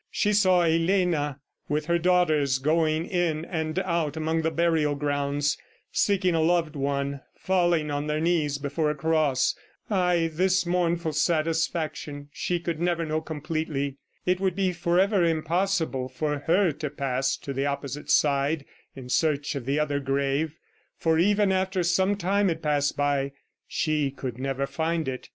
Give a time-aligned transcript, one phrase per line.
[0.09, 1.39] She saw Elena
[1.69, 5.59] with her daughters going in and out among the burial grounds,
[5.91, 9.53] seeking a loved one, falling on their knees before a cross.
[9.91, 13.97] Ay, this mournful satisfaction, she could never know completely!
[14.25, 18.65] It would be forever impossible for her to pass to the opposite side
[18.95, 20.57] in search of the other grave,
[20.97, 23.33] for, even after some time had passed by,
[23.67, 25.29] she could never find it.